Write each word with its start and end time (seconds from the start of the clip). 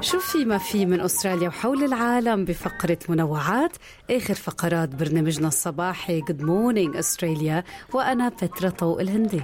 شو 0.00 0.18
في 0.18 0.44
ما 0.44 0.58
في 0.58 0.86
من 0.86 1.00
أستراليا 1.00 1.48
وحول 1.48 1.84
العالم 1.84 2.44
بفقرة 2.44 2.98
منوعات؟ 3.08 3.76
آخر 4.10 4.34
فقرات 4.34 4.94
برنامجنا 4.94 5.48
الصباحي 5.48 6.20
Good 6.20 6.40
Morning 6.40 6.96
أستراليا 6.96 7.64
وأنا 7.94 8.28
بترا 8.28 8.70
طوق 8.70 9.00
الهندي. 9.00 9.42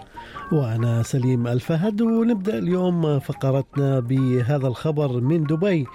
وأنا 0.52 1.02
سليم 1.02 1.46
ألفهد 1.46 2.00
ونبدأ 2.00 2.58
اليوم 2.58 3.18
فقرتنا 3.18 4.00
بهذا 4.00 4.66
الخبر 4.66 5.20
من 5.20 5.44
دبي. 5.44 5.86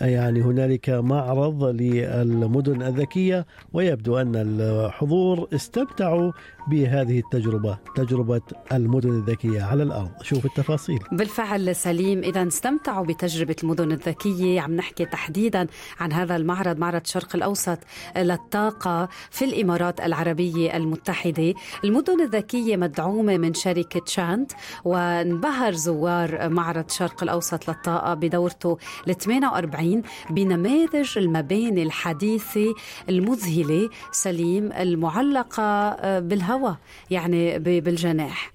يعني 0.00 0.42
هنالك 0.42 0.90
معرض 0.90 1.64
للمدن 1.64 2.82
الذكية 2.82 3.46
ويبدو 3.72 4.16
أن 4.16 4.36
الحضور 4.36 5.48
استمتعوا 5.54 6.32
بهذه 6.68 7.18
التجربة 7.18 7.78
تجربة 7.96 8.40
المدن 8.72 9.10
الذكية 9.10 9.62
على 9.62 9.82
الأرض. 9.82 10.10
شوف 10.22 10.44
التفاصيل. 10.46 10.98
بالفعل 11.12 11.76
سليم. 11.76 12.18
إذا 12.18 12.46
استمتعوا 12.48 13.06
بتجربة 13.06 13.56
المدن 13.62 13.92
الذكية. 13.92 14.60
عم 14.60 14.76
نحكي 14.76 15.04
تحديدا 15.04 15.66
عن 16.00 16.12
هذا 16.12 16.36
المعرض 16.36 16.78
معرض 16.78 17.06
شرق 17.06 17.36
الأوسط 17.36 17.78
للطاقة 18.16 19.08
في 19.30 19.44
الإمارات 19.44 20.00
العربية 20.00 20.76
المتحدة. 20.76 21.54
المدن 21.84 22.20
الذكية 22.20 22.76
مدعومة 22.76 23.36
من 23.36 23.54
شركة 23.54 24.02
شانت 24.06 24.52
وانبهر 24.84 25.72
زوار 25.72 26.48
معرض 26.48 26.90
شرق 26.90 27.22
الأوسط 27.22 27.68
للطاقة 27.68 28.14
بدورته 28.14 28.78
ل 29.06 29.14
48 29.14 29.91
بنماذج 30.30 31.18
المباني 31.18 31.82
الحديثة 31.82 32.74
المذهلة 33.08 33.88
سليم 34.12 34.72
المعلقة 34.72 35.90
بالهواء 36.18 36.42
الهواء 36.52 36.76
يعني 37.10 37.58
بالجناح. 37.58 38.52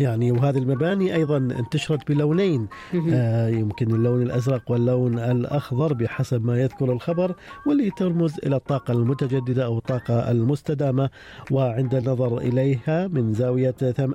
يعني 0.00 0.32
وهذه 0.32 0.58
المباني 0.58 1.14
أيضا 1.14 1.36
انتشرت 1.36 2.08
بلونين. 2.08 2.66
آه 3.12 3.48
يمكن 3.48 3.94
اللون 3.94 4.22
الأزرق 4.22 4.70
واللون 4.70 5.18
الأخضر 5.18 5.92
بحسب 5.92 6.44
ما 6.44 6.60
يذكر 6.60 6.92
الخبر 6.92 7.34
واللي 7.66 7.90
ترمز 7.90 8.34
إلى 8.46 8.56
الطاقة 8.56 8.92
المتجددة 8.92 9.64
أو 9.64 9.78
الطاقة 9.78 10.30
المستدامة. 10.30 11.10
وعند 11.50 11.94
النظر 11.94 12.38
إليها 12.38 13.06
من 13.06 13.34
زاوية 13.34 13.74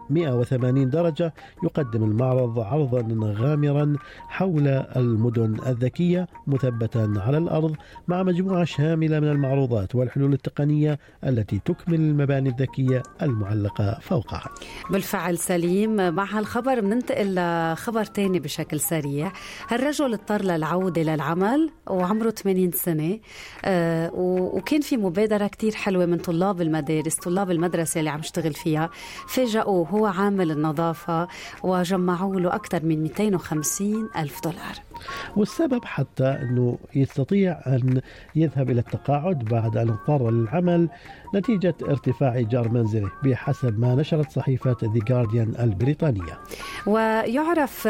180 0.09 0.89
درجة 0.89 1.33
يقدم 1.63 2.03
المعرض 2.03 2.59
عرضا 2.59 3.07
غامرا 3.23 3.95
حول 4.27 4.67
المدن 4.67 5.57
الذكية 5.67 6.27
مثبتا 6.47 7.13
على 7.17 7.37
الأرض 7.37 7.75
مع 8.07 8.23
مجموعة 8.23 8.63
شاملة 8.63 9.19
من 9.19 9.27
المعروضات 9.27 9.95
والحلول 9.95 10.33
التقنية 10.33 10.99
التي 11.23 11.59
تكمل 11.65 11.95
المباني 11.95 12.49
الذكية 12.49 13.03
المعلقة 13.21 13.97
فوقها. 14.01 14.49
بالفعل 14.91 15.37
سليم. 15.47 16.13
مع 16.15 16.23
هالخبر 16.23 16.79
بننتقل 16.79 17.35
لخبر 17.35 18.05
تاني 18.05 18.39
بشكل 18.39 18.79
سريع. 18.79 19.31
هالرجل 19.69 20.13
اضطر 20.13 20.41
للعودة 20.41 21.01
للعمل 21.01 21.69
وعمره 21.87 22.29
80 22.29 22.71
سنة. 22.71 23.19
آه 23.65 24.11
وكان 24.13 24.81
في 24.81 24.97
مبادرة 24.97 25.47
كتير 25.47 25.75
حلوة 25.75 26.05
من 26.05 26.17
طلاب 26.17 26.61
المدارس 26.61 27.15
طلاب 27.15 27.51
المدرسة 27.51 27.99
اللي 27.99 28.09
عم 28.09 28.19
يشتغل 28.19 28.53
فيها. 28.53 28.89
فاجأوه 29.27 29.87
هو 29.87 30.05
عامل 30.05 30.51
النظافة 30.51 31.27
وجمعوا 31.63 32.39
له 32.39 32.55
أكثر 32.55 32.85
من 32.85 33.03
250 33.03 34.09
ألف 34.17 34.43
دولار. 34.43 34.86
والسبب 35.35 35.85
حتى 35.85 36.25
أنه 36.25 36.77
يستطيع 36.95 37.59
أن 37.67 38.01
يذهب 38.35 38.69
إلى 38.69 38.79
التقاعد 38.79 39.45
بعد 39.45 39.77
أن 39.77 39.89
اضطر 39.89 40.31
للعمل 40.31 40.89
نتيجة 41.35 41.75
ارتفاع 41.89 42.35
إيجار 42.35 42.69
منزله 42.69 43.11
بحسب 43.23 43.79
ما 43.79 43.95
نشرت 43.95 44.31
صحيفة 44.31 44.77
ذا 44.83 44.99
جارديان 45.07 45.53
البريطانية. 45.59 46.39
ويعرف 46.85 47.87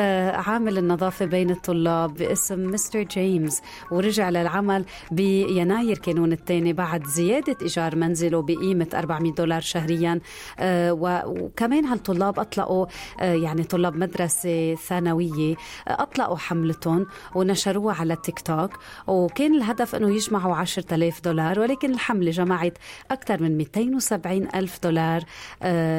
عامل 0.47 0.77
النظافة 0.77 1.25
بين 1.25 1.49
الطلاب 1.49 2.13
باسم 2.13 2.71
مستر 2.71 3.03
جيمس 3.03 3.61
ورجع 3.91 4.29
للعمل 4.29 4.85
بيناير 5.11 5.97
كانون 5.97 6.31
الثاني 6.31 6.73
بعد 6.73 7.05
زيادة 7.05 7.55
إيجار 7.61 7.95
منزله 7.95 8.41
بقيمة 8.41 8.87
400 8.93 9.33
دولار 9.33 9.61
شهريا. 9.61 10.19
وكمان 10.61 11.85
هالطلاب 11.85 12.39
أطلقوا 12.39 12.85
يعني 13.19 13.63
طلاب 13.63 13.95
مدرسة 13.95 14.75
ثانوية 14.75 15.55
أطلقوا 15.87 16.37
حملتهم 16.37 16.96
ونشروها 17.35 17.95
على 17.95 18.13
التيك 18.13 18.39
توك 18.39 18.71
وكان 19.07 19.55
الهدف 19.55 19.95
أنه 19.95 20.15
يجمعوا 20.15 20.55
10000 20.55 21.21
دولار 21.21 21.59
ولكن 21.59 21.93
الحملة 21.93 22.31
جمعت 22.31 22.77
أكثر 23.11 23.43
من 23.43 23.57
270 23.57 24.47
ألف 24.55 24.79
دولار 24.83 25.23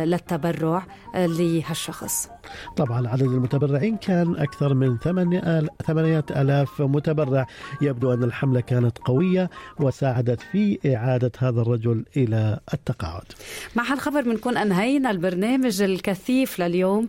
للتبرع 0.05 0.87
لهالشخص. 1.15 2.29
طبعا 2.77 3.09
عدد 3.09 3.23
المتبرعين 3.23 3.97
كان 3.97 4.37
أكثر 4.37 4.75
من 4.75 4.99
8000 5.87 6.81
متبرع. 6.81 7.47
يبدو 7.83 8.15
أن 8.15 8.25
الحملة 8.25 8.61
كانت 8.61 8.99
قوية 8.99 9.51
وساعدت 9.81 10.41
في 10.41 10.79
إعادة 10.97 11.33
هذا 11.39 11.61
الرجل 11.61 12.05
إلى 12.17 12.59
التقاعد. 12.75 13.25
مع 13.77 13.93
هالخبر 13.93 14.21
بنكون 14.21 14.57
أنهينا 14.57 15.11
البرنامج 15.11 15.83
الكثيف 15.83 16.61
لليوم. 16.61 17.09